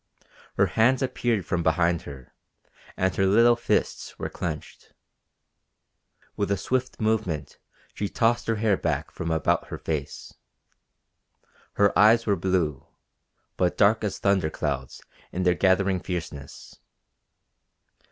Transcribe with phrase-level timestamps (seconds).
[0.57, 2.33] Her hands appeared from behind her,
[2.97, 4.93] and her little fists were clenched.
[6.35, 7.59] With a swift movement
[7.93, 10.33] she tossed her hair back from about her face.
[11.73, 12.87] Her eyes were blue,
[13.57, 16.79] but dark as thunder clouds in their gathering fierceness.